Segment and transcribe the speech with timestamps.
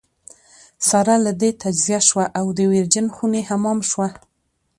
[0.89, 4.07] سره له دې تجزیه شوه او د ویرجن خوني حمام شوه.